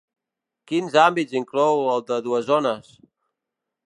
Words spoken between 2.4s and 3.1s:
zones?